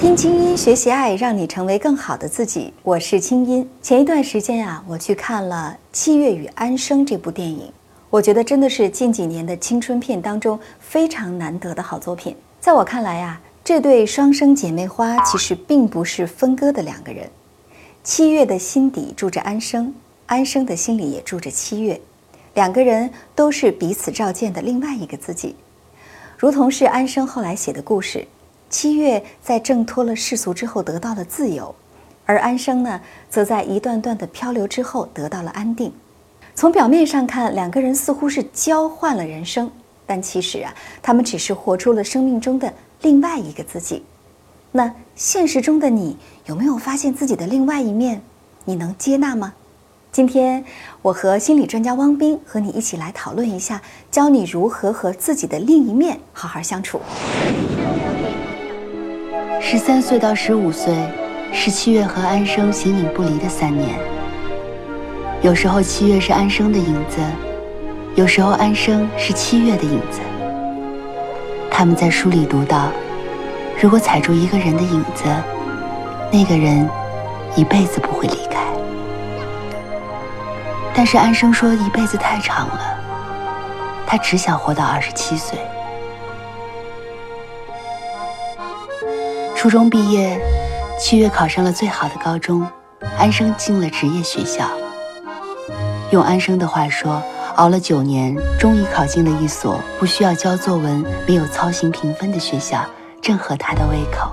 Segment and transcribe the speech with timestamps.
[0.00, 2.72] 听清音，学习爱，让你成为更好的自己。
[2.82, 3.68] 我是清音。
[3.82, 7.70] 前一段时间啊，我去看了《七月与安生》这部电影，
[8.08, 12.36] 我觉得真的是近几年的青春片当中非常难得的好作品。
[12.60, 17.28] 在我看来啊，这对双生姐妹花其实并不是分割的两个人。
[18.04, 19.94] 七月的心底住着安生，
[20.26, 21.98] 安生的心里也住着七月，
[22.52, 25.56] 两个人都是彼此照见的另外一个自己，
[26.36, 28.28] 如同是安生后来写的故事。
[28.68, 31.74] 七月在挣脱了世俗之后得到了自由，
[32.26, 33.00] 而安生呢，
[33.30, 35.90] 则在一段段的漂流之后得到了安定。
[36.54, 39.70] 从表面上看，两个人似乎是交换了人生，
[40.04, 44.02] 但其实啊，他们只是活出了生命中的另外一个自己。
[44.76, 48.20] 那现实中的你有没有发现自己的另外一面？
[48.64, 49.52] 你能接纳吗？
[50.10, 50.64] 今天
[51.00, 57.00] 我和心理专家汪斌和你一起来讨论一下，教你如何和自己的另一面好好相处。
[59.60, 60.92] 十三岁到十五岁，
[61.52, 63.96] 是七月和安生形影不离的三年。
[65.40, 67.20] 有时候七月是安生的影子，
[68.16, 70.18] 有时候安生是七月的影子。
[71.70, 72.90] 他们在书里读到，
[73.80, 75.24] 如果踩住一个人的影子，
[76.32, 76.88] 那个人
[77.54, 78.64] 一辈子不会离开。
[80.94, 82.98] 但是安生说一辈子太长了，
[84.06, 85.58] 他只想活到二十七岁。
[89.56, 90.38] 初中毕业，
[90.98, 92.66] 七月考上了最好的高中，
[93.18, 94.68] 安生进了职业学校。
[96.10, 97.20] 用安生的话说，
[97.56, 102.84] 熬了九年，终于考进了一所不需要交作文、没有操行评分的学校，
[103.24, 104.30] 正合他的胃口。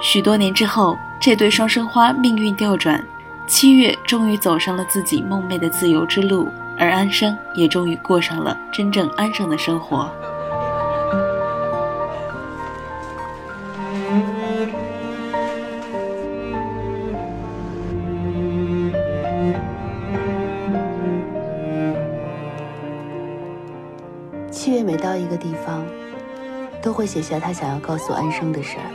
[0.00, 3.04] 许多年之后，这对双生花命运调转，
[3.48, 6.48] 七月终于走上了自己梦寐的自由之路。
[6.78, 10.08] 而安生也终于过上了真正安生的生活。
[26.98, 28.90] 会写下他想要告诉安生的事儿。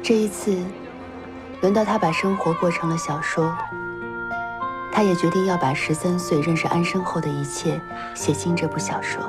[0.00, 0.56] 这一次，
[1.60, 3.52] 轮到他把生活过成了小说。
[4.92, 7.80] 他也决定要把十三岁认识安生后的一切
[8.14, 9.20] 写进这部小说。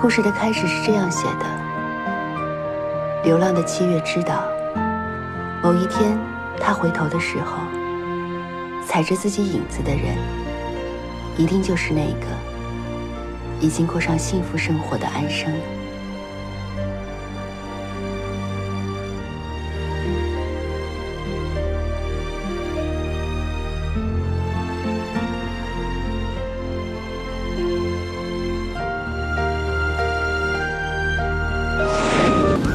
[0.00, 1.44] 故事的开始是这样写的：
[3.24, 4.44] 流浪的七月知道，
[5.64, 6.16] 某一天
[6.60, 7.56] 他回头的时候，
[8.86, 10.16] 踩着自己影子的人，
[11.36, 12.51] 一定就是那个
[13.62, 15.50] 已经过上幸福生活的安生。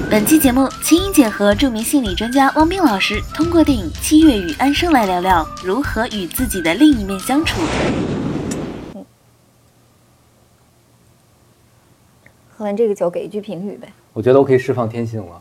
[0.10, 7.60] 本期节目，青音姐和著名心理专家汪冰老师通过电影《七月与安生》来聊聊如何与自己的另一面相处。
[12.68, 13.88] 喝完这个酒，给一句评语呗。
[14.12, 15.40] 我觉得我可以释放天性了。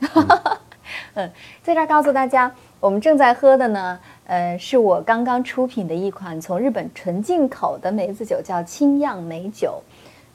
[1.15, 1.29] 嗯，
[1.61, 2.49] 在这儿告诉大家，
[2.79, 9.83] 我们正在喝的呢，呃，是我刚刚出品的一款从日本纯进口的梅子酒，叫清酿梅酒。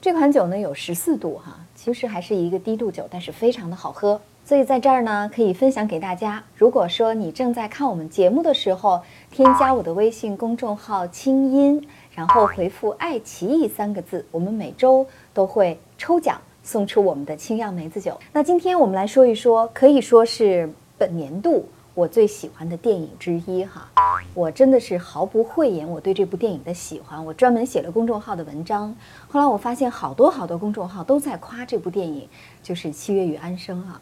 [0.01, 1.57] 这款酒呢有十四度哈。
[1.75, 6.43] 其实还是一个低度酒，但是非常的好喝，所以在这儿呢可以分享给大家。
[6.57, 18.19] 如果说你正在看我们节目的时候，添加我的微信公众号“清音”，然后回复“爱奇艺”三个字，我们每周都会抽奖送出我们的清酿梅子酒。
[18.33, 21.65] 那今天我们来说一说，可以说是本年度。
[21.93, 23.85] 我最喜欢的电影之一哈，
[24.33, 27.23] 我真的是毫不讳言我对这部电影的喜欢。
[27.23, 28.95] 我专门写了公众号的文章，
[29.27, 32.29] 后来我发现好多好多公众号都在夸这部电影，
[32.63, 33.99] 就是《七月与安生》哈。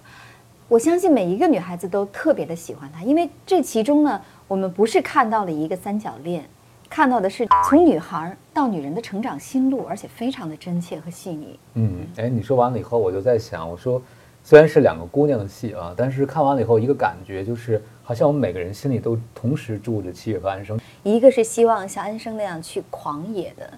[0.67, 6.47] 我相信每一个女孩子都特别的喜欢它，因为这其中呢，我们不是看到了一个三角恋，
[6.89, 11.59] 看到的是从女孩到女人的成长心路，而且非常的真切和细腻。
[11.75, 14.01] 嗯，哎，你说完了以后，我就在想，我说。
[14.41, 20.79] 虽然是两个姑娘的戏啊，但是看完了以后，一个感觉就是，好像我们每个人心里都同时住着七月和安生。
[21.03, 23.69] 一个是希望像安生那样去狂野的、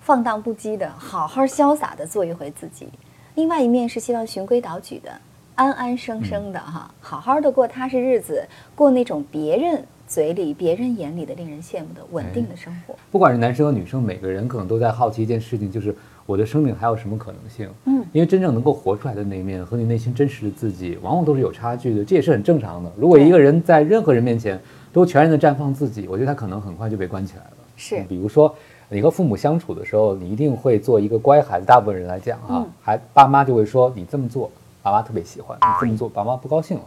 [0.00, 2.88] 放荡不羁的、好好潇洒的做一回自己；
[3.36, 5.10] 另外一面是希望循规蹈矩的、
[5.54, 12.96] 安安生生的哈，好好的过踏实日子，过那种别人嘴里、别人眼里的令人羡慕的稳定的生活。
[13.12, 15.94] 不管是男生和女生，每个人可能都在好奇一件事情，就是。
[16.28, 17.66] 我的生命还有什么可能性？
[17.86, 22.92] 嗯，因为真正能够活出来的那一面和你内心真实的自己，往往都是有差距的，这也是很正常的。
[22.98, 24.60] 如果一个人在任何人面前
[24.92, 27.50] 都全然的绽放自己，我觉得他可能很快就被关起来了。
[27.76, 28.54] 是嗯比如说
[28.90, 31.64] 你和父母相处的时候，你一定会做一个乖孩子。
[31.64, 34.50] 大部分人来讲啊，嗯还爸妈就会说你这么做，
[34.82, 36.84] 爸妈特别喜欢；你这么做，爸妈不高兴了。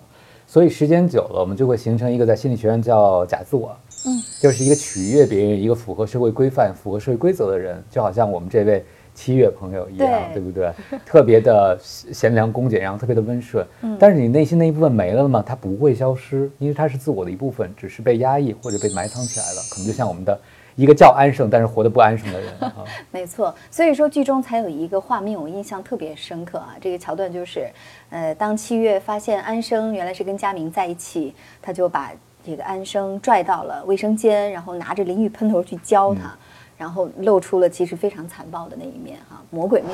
[0.51, 3.73] 所以时间久了，我们就会形成一个在心理学上叫假自我，
[4.05, 8.83] 嗯，就是一个取悦别人、一个符合社会规范、符合社会规则的人，就好像我们这位
[9.15, 10.69] 七月朋友一样，对对不对？
[11.07, 13.65] 特别的贤良恭俭让，特别的温顺。
[13.81, 15.41] 嗯但是你内心那一部分没了吗？
[15.41, 19.61] 它不会消失，因为它是自我的一部分，只是被压抑或者被埋藏起来了。
[19.71, 20.37] 可能就像我们的
[20.81, 22.73] 一个叫安生，但是活得不安生的人 啊。
[23.11, 26.75] 没错，所以说剧中才有一个画面我印象特别深刻啊。
[26.81, 27.69] 这个桥段就是，
[28.09, 32.11] 呃，当七月发现安生原来是跟佳明在一起，他就把
[32.43, 36.35] 这个安生拽到了卫生间，然后拿着淋浴喷头去浇他，
[36.75, 39.91] 然后露出了其实非常残暴的那一面哈、魔鬼面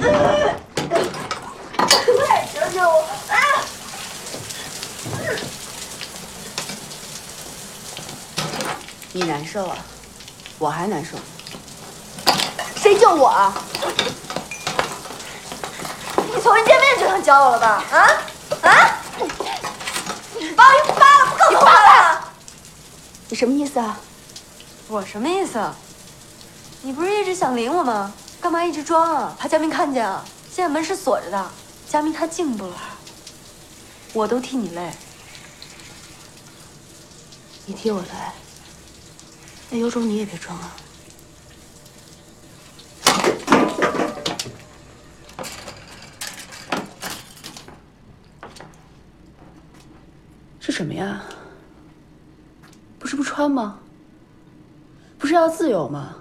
[9.18, 9.76] 你难受啊，
[10.60, 11.16] 我还难受。
[12.76, 13.52] 谁救我啊？
[16.32, 17.82] 你从一见面就想教我了吧？
[17.90, 17.98] 啊
[18.62, 19.02] 啊！
[20.38, 22.32] 你把我一扒了，不够扒了！
[23.28, 23.98] 你什么意思啊？
[24.86, 25.60] 我什么意思？
[26.82, 28.12] 你不是一直想领我吗？
[28.40, 29.34] 干嘛一直装啊？
[29.36, 30.24] 怕佳明看见啊？
[30.48, 31.50] 现在门是锁着的，
[31.90, 32.76] 佳明他进不来，
[34.12, 34.92] 我都替你累。
[37.66, 38.32] 你替我来，
[39.70, 40.76] 那有种你也别装啊！
[50.58, 51.22] 是什么呀？
[52.98, 53.78] 不是不穿吗？
[55.18, 56.16] 不是要自由吗？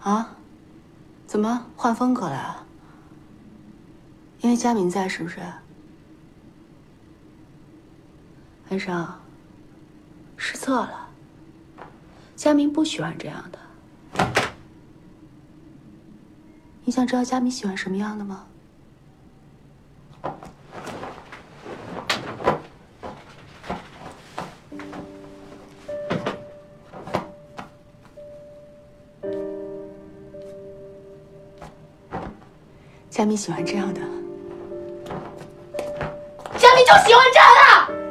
[0.00, 0.36] 啊？
[1.26, 2.66] 怎么换风格了啊？
[4.42, 5.40] 因为佳明在是不是？
[8.68, 9.06] 安生，
[10.36, 11.08] 失策了。
[12.34, 13.58] 佳明不喜欢这样的。
[16.84, 18.46] 你想知道佳明喜欢什么样的吗？
[33.08, 34.00] 佳明喜欢这样的。
[36.58, 37.48] 佳明就喜欢这样
[37.86, 38.01] 的，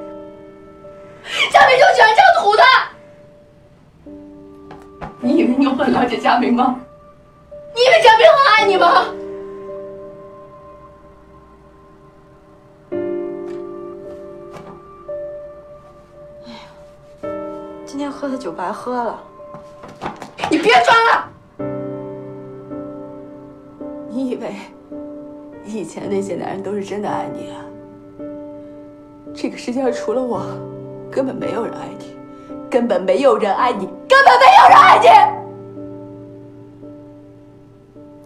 [5.23, 6.75] 你以为你很了解佳明吗？
[7.75, 9.05] 你以为佳明很爱你吗？
[16.47, 16.65] 哎呀，
[17.85, 19.23] 今天喝的酒白喝了。
[20.49, 21.29] 你别装了！
[24.09, 24.55] 你以为
[25.65, 27.63] 以前那些男人都是真的爱你啊？
[29.35, 30.43] 这个世界上除了我，
[31.11, 32.17] 根本没有人爱你，
[32.71, 33.87] 根本没有人爱你，
[35.01, 35.41] 根本没有人爱你！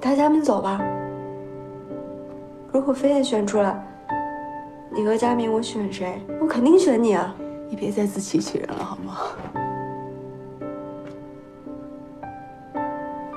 [0.01, 0.80] 带佳明走吧。
[2.72, 3.81] 如果非得选出来，
[4.92, 6.22] 你和佳明，我选谁？
[6.42, 7.33] 我肯定选你啊！
[7.69, 9.18] 你别再自欺欺人了好吗？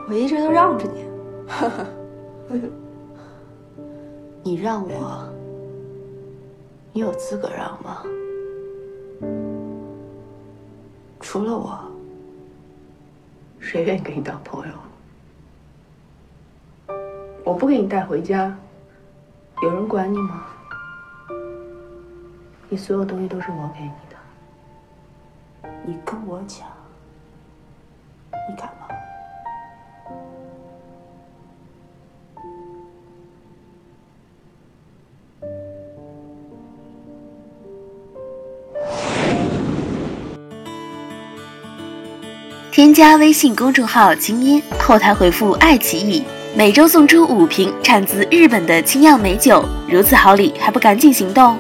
[0.09, 1.07] 我一直都让着你。
[4.43, 5.29] 你让我，
[6.93, 8.03] 你有资格让吗？
[11.21, 11.79] 除了我，
[13.69, 14.73] 谁愿意跟你当朋友？
[17.45, 18.57] 我不给你带回家，
[19.63, 20.47] 有人管你吗？
[22.71, 24.17] 你所有东西都是我给你的，
[25.85, 26.67] 你跟我抢，
[28.33, 28.73] 你敢
[42.99, 46.25] 加微信公众号“清音”，后台回复“爱奇艺”，
[46.59, 51.57] 每周送出五瓶产自日本的清酿美酒，如此好礼，还不赶紧行动！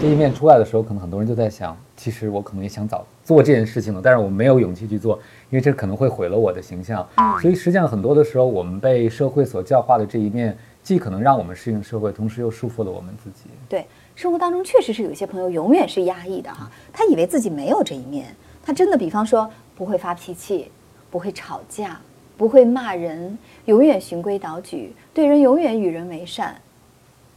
[0.00, 5.16] 这一面出来的时候，可能很多人就在想，其实我可能也想早做这件事情了，但是我没有勇气去做，
[5.50, 7.06] 因为这可能会毁了我的形象。
[7.42, 13.50] 所以实际上很多的时候，我们被社会所教化的这一面，既可能让我们适应社会，同时又束缚了我们自己。
[13.68, 13.84] 对，
[14.20, 18.26] 生活当中确实是有一些朋友永远是压抑的哈，他以为自己没有这一面，
[18.62, 20.70] 他真的比方说不会发脾气，
[21.10, 21.98] 不会吵架，
[22.36, 26.54] 不会骂人，永远循规蹈矩，对人永远与人为善，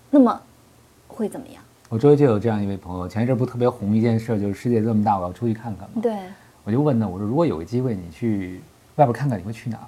[0.10, 0.42] 那么
[1.08, 1.64] 会怎么样？
[1.88, 6.02] 我周围就有这样一位朋友，前一阵不特别红一件事，就是世界这么大，我要出去看看嘛。
[6.02, 6.14] 对，
[6.66, 8.60] 我就问他，我说如果有个机会你去
[8.98, 9.88] 外边看看，你会去哪儿？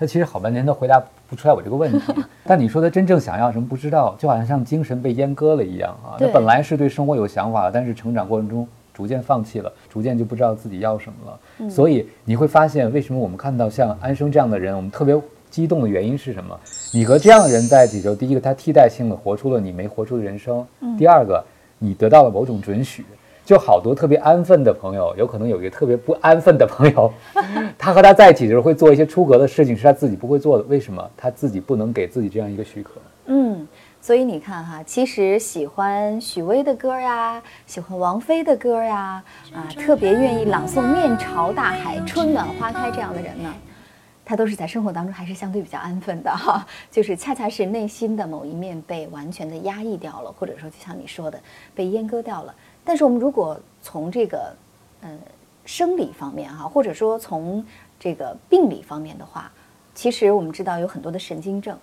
[0.00, 2.14] 他其实好半天都回答不出来我这个问题。
[2.44, 6.16] 但你说他真正想要什么不知道，就好像像精神被阉割了一样啊。
[6.18, 11.70] 他本来是对生活有想法，但是成长过程中逐渐放弃了，逐渐就不知道自己要什么了。
[11.70, 15.14] 所以你会发现，为什么我们看到像安生这样的人，我们特别
[15.50, 16.58] 激动的原因是什么？
[16.94, 20.66] 你和这样的人在一起之后，第一个他替代性的活出了你没活出的人生，
[20.96, 21.44] 第二个
[21.78, 23.04] 你得到了某种准许。
[23.50, 27.12] 就好多特别安分的朋友，有可能有一个特别不安分的朋友，
[27.76, 30.62] 他和他在一起的时候会做一些出格的事情，是他自己不会做的。
[30.68, 31.10] 为什么？
[31.16, 32.92] 他自己不能给自己这样一个许可。
[33.26, 33.66] 嗯，
[34.00, 39.20] 所以你看哈，其实喜欢许巍的歌呀，喜欢王菲的歌呀，
[39.52, 43.52] 啊，特别愿意朗诵“面朝大海，春暖花开”这样的人呢，
[44.24, 51.36] 他都是在生活当中还是相对比较安分的哈， 就是恰恰是内心的某一面被完全的压抑掉了，或者说就像你说的
[51.74, 52.54] 被阉割掉了。
[52.84, 54.54] 但是我们如果从这个
[55.02, 55.18] 嗯
[55.64, 57.64] 生理方面哈，或者说从
[57.98, 59.50] 这个病理方面的话，
[59.94, 61.76] 其实我们知道有很多的神经症。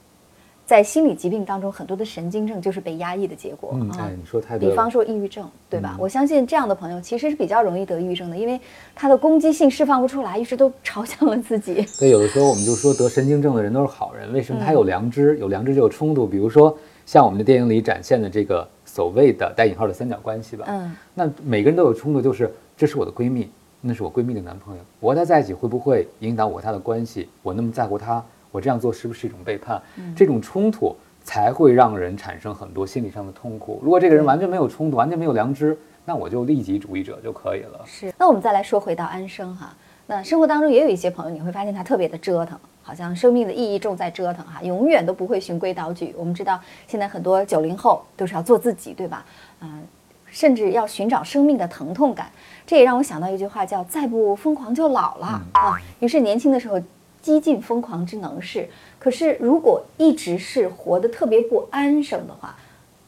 [0.65, 3.69] 在心理疾病当中，很多的神经症就是被压抑的结果。
[3.97, 4.69] 哎，你说太对了。
[4.69, 5.93] 比方说抑郁症，对吧？
[5.93, 8.59] 嗯我相信这样的朋友其实是比较容易得抑郁症的，因为
[8.93, 11.85] 他的攻击性释放不出来，一直都朝向了自己。
[11.97, 14.61] 对，有的时候我们就说得神经症的人都是好人，为什么？
[14.61, 16.27] 他有良知，有良知就有冲突。
[16.27, 23.47] 比如说像我们的电影里展现的这个所谓的带引号的三角关系吧，嗯，那每个人都有冲突，就是这是我的闺蜜，
[23.79, 27.29] 那是我闺蜜的男朋友，我和他在一起会不会影响我和他的关系？
[27.43, 29.79] 我那么在乎他，我这样做是不是一种背叛？
[30.15, 33.79] 这种冲突才会让人产生很多心理上的痛苦。
[33.83, 37.79] 如果这个人完全没有冲突，完全没有良知，那我就利己主义者就可以了。
[37.85, 38.11] 是。
[38.17, 39.75] 那我们再来说回到安生哈，
[40.07, 46.15] 那生活当中也有一些朋友，你会发现他特别的折腾，好像生命的意义重在折腾哈，永远都不会循规蹈矩。
[46.17, 49.25] 我们知道现在很多九零后都是要做自己，对吧？
[49.59, 49.83] 嗯、
[50.27, 52.31] 甚至要寻找生命的疼痛感。
[52.65, 55.77] 这也让我想到一句话，叫“再不疯狂就老了”啊。
[55.99, 56.81] 于是年轻的时候
[57.21, 62.55] 激进疯狂之能事，可是如果一直是活得特别不安生的话，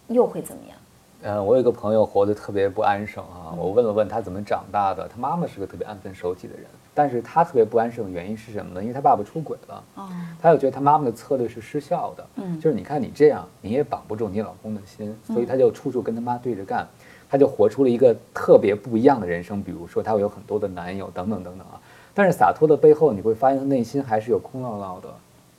[0.10, 0.78] 又会怎么样？
[1.22, 6.66] 嗯，我有一个朋友活得特别不安生啊，我问了问他怎么长大的，他妈妈是个特别安分守己的人，
[7.00, 8.82] 但是他特别不安生的原因是什么呢？
[8.82, 10.10] 因为他爸爸出轨了，哦，
[10.42, 12.60] 他又觉得他妈妈的策略是失效的，嗯。
[12.60, 16.86] 就是你看你这样，你也绑不住你老公的心，所以他就处处跟他妈对着干，
[17.30, 21.80] 他就活出了一个特别不一样的人生，比如说他会有很多的男友等等等等啊，
[22.14, 25.08] 但是洒脱的背后，你会发现他内心还是有空落落的。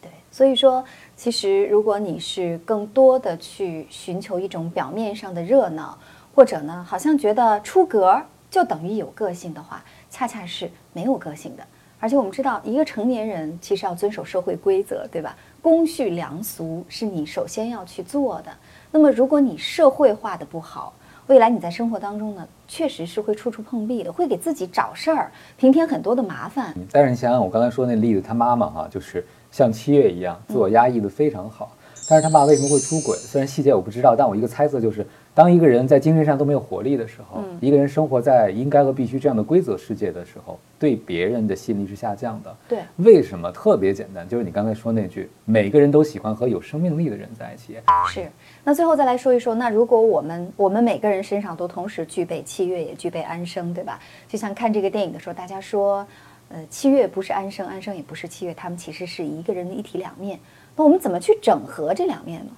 [0.02, 0.84] 对，所以说，
[1.16, 5.96] 其实如果你是更多的去寻求一种表面上的热闹，
[6.34, 8.20] 或者呢，好像觉得出格
[8.50, 11.62] 就等于有个性的话，恰恰是没有个性的。
[11.98, 15.36] 而且我们知道，一个成年人其实要遵守社会规则，对吧？
[15.62, 18.50] 公序良俗是你首先要去做的。
[18.90, 20.94] 那么，如果你社会化的不好，
[21.26, 26.72] 未来你在生活当中呢，确实是会处处碰壁的，会给自己找事儿，平添很多的麻烦。
[26.74, 31.76] 嗯但是你想想，我刚才说那例子，他妈妈哈、就是像七月一样，自我压抑的非常好。
[32.08, 33.14] 但是他爸为什么会出轨？
[33.16, 42.56] 虽然细节我不知道，但我一个猜测就是，当一个人在精神上都没有活力的时候，嗯一个人生活在应该和必须这样的规则世界的时候，对别人的吸引力是下降的。
[42.68, 43.50] 对，为什么？
[43.52, 47.78] 特别简单，就是你刚才说那句，每个人都喜欢和有生命力的人在一起。
[48.08, 48.28] 是，
[48.64, 54.00] 那最后再来说一说，那如果我们我们每个人身上都同时具备七月，也具备安生，对吧？
[54.26, 56.06] 就像看这个电影的时候，大家说，
[56.48, 60.38] 呃，七月不是安生，安生也不是七月，他们其实是一个人的一体两面。
[60.74, 62.52] 那我们怎么去整合这两面呢？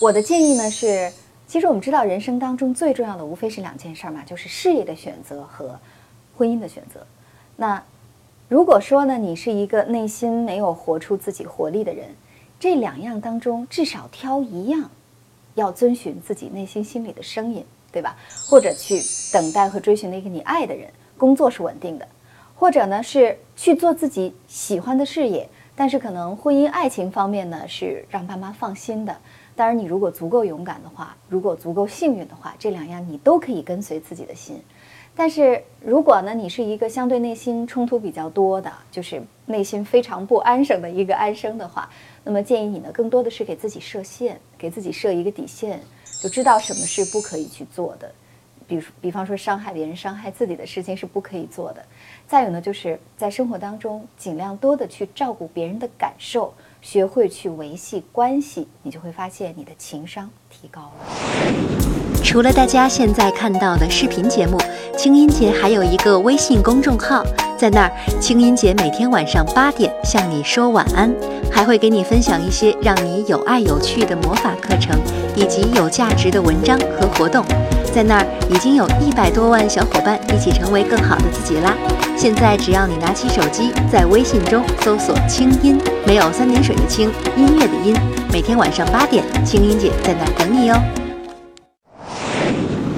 [0.00, 1.10] 我的建议呢是，
[1.46, 5.78] 其实我们知道人生当中最重要的无非是两件事儿嘛，就是事业的选择和
[6.36, 7.06] 婚姻的选择。
[7.56, 7.82] 那
[8.48, 12.08] 如果说呢，你是一个内心没有活出自己活力的人，
[12.58, 14.90] 这两样当中至少挑一样，
[15.54, 18.16] 要遵循自己内心心里的声音，对吧？
[18.46, 19.00] 或者去
[19.32, 22.08] 等待和追寻那个你爱的人，工作是稳定的，
[22.56, 29.16] 或者呢是去做自己喜欢的事业，但是可能婚姻爱情方面呢是让爸妈放心的。
[29.56, 34.60] 当然，你如果足够勇敢的话，如果足够幸运的话，这两样你都可以跟随自己的心。
[35.16, 41.88] 但是如果呢，你是一个相对内心冲突比较多的，就是内心非常不安生的一个安生的话，
[42.24, 45.80] 那么建议你呢，更多的是给自己设限，给自己设一个底线，
[46.20, 48.10] 就知道什么是不可以去做的。
[48.66, 51.84] 比如，比方说伤害别人、伤害自己的事情是不可以做的。
[52.26, 56.52] 再有呢，就是在生活当中尽量多的去照顾别人的感受，
[56.84, 61.83] 学会去维系关系，你就会发现你的情商提高了。
[62.24, 64.58] 除了大家现在看到的视频节目，
[64.96, 67.22] 清音姐还有一个微信公众号，
[67.56, 71.14] 在那儿，清音姐每天晚上八点向你说晚安，
[71.52, 74.98] 还会给你分享一些让你有爱有趣的魔法课程，
[75.36, 77.44] 以及有价值的文章和活动。
[77.94, 81.72] 在那儿已经有一百多万小伙伴一起成为更好的自己啦！
[82.16, 87.94] 现在只要你拿起手机，在微信中搜索“清音”，没有三点水的“清”，音乐的“音”。
[88.32, 91.03] 每天晚上八点，清音姐在那儿等你哦。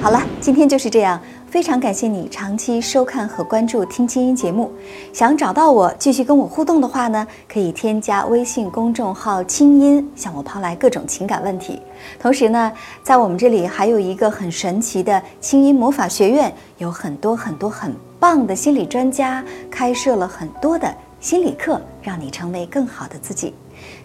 [0.06, 1.20] 好了，今天就是这样。
[1.50, 4.70] 非常感谢你长期收看和关注《听清音》节目。
[5.12, 11.82] 想找到我继续跟我互动的话呢，可以添加微信公众号“清音”，向我抛来各种情感问题。
[12.20, 12.72] 同时呢，
[13.02, 23.52] 在我们这里还有一个很神奇的清音魔法学院，有很多很多很棒的心理专家开设了很多的心理课，让你成为更好的自己。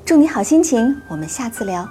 [0.03, 1.87] 祝你好心情，我们下次聊。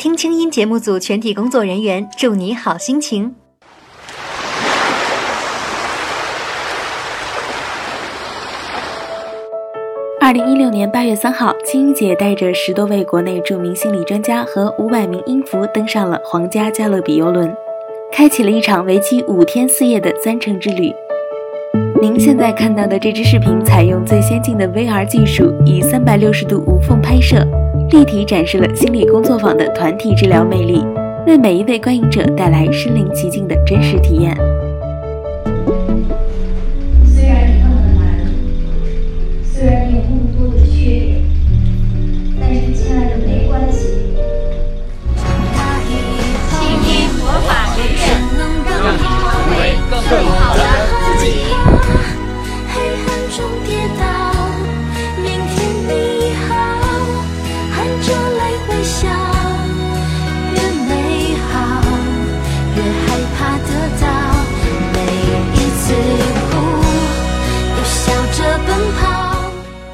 [0.00, 3.34] 听清音节目组全体工作人员祝你好心情。
[10.18, 17.54] 二零一六年八月三号，青音姐带着十多位国内著名心理专家和五百名音符登上了皇家加勒比游轮，
[18.10, 20.90] 开启了一场为期五天四夜的三城之旅。
[22.00, 27.46] 您现在看到的这支视频采用最先进的 VR 技术，以三百六十度无缝拍摄，
[27.90, 30.84] 立体展示了心理工作坊的团体治疗魅力，
[31.26, 34.36] 为每一位观影者带来身临其境的真实体验。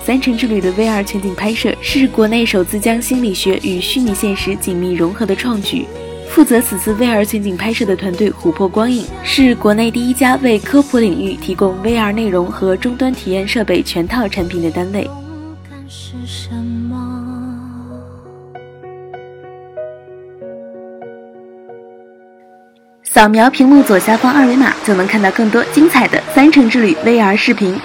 [0.07, 5.85] 三城之旅的 VR 全景拍摄是国内首次将心理学与虚拟现实紧密融合的创举。
[6.29, 15.11] 负责此次 VR 全景拍摄的团队琥珀光影是国内第一家为科普领域提供 VR 内容和终端体验设备全套产品的单位。
[23.03, 27.77] 扫描屏幕左下方二维码，就能看到更多精彩的三城之旅 VR 视频。